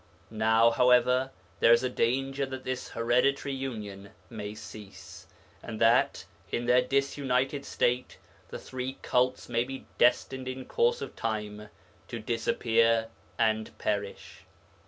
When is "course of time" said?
10.65-11.69